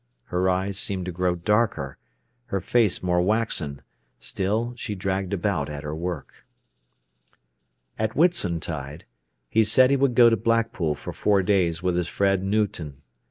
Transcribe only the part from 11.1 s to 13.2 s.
four days with his friend Newton.